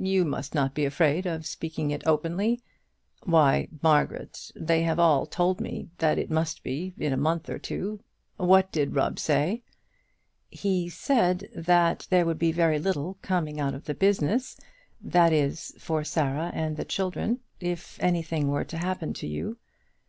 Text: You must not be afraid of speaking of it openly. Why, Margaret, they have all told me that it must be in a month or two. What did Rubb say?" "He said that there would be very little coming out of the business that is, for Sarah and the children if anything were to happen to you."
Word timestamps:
You 0.00 0.24
must 0.24 0.52
not 0.52 0.74
be 0.74 0.84
afraid 0.84 1.26
of 1.26 1.46
speaking 1.46 1.92
of 1.92 2.00
it 2.00 2.06
openly. 2.08 2.60
Why, 3.22 3.68
Margaret, 3.82 4.50
they 4.56 4.82
have 4.82 4.98
all 4.98 5.26
told 5.26 5.60
me 5.60 5.90
that 5.98 6.18
it 6.18 6.28
must 6.28 6.64
be 6.64 6.92
in 6.98 7.12
a 7.12 7.16
month 7.16 7.48
or 7.48 7.60
two. 7.60 8.00
What 8.36 8.72
did 8.72 8.96
Rubb 8.96 9.20
say?" 9.20 9.62
"He 10.50 10.88
said 10.88 11.48
that 11.54 12.08
there 12.10 12.26
would 12.26 12.40
be 12.40 12.50
very 12.50 12.80
little 12.80 13.16
coming 13.22 13.60
out 13.60 13.74
of 13.74 13.84
the 13.84 13.94
business 13.94 14.58
that 15.00 15.32
is, 15.32 15.72
for 15.78 16.02
Sarah 16.02 16.50
and 16.52 16.76
the 16.76 16.84
children 16.84 17.38
if 17.60 17.96
anything 18.02 18.48
were 18.48 18.64
to 18.64 18.78
happen 18.78 19.12
to 19.12 19.26
you." 19.28 19.56